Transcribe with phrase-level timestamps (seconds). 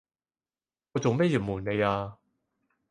[0.93, 2.17] 我做咩要暪你呀？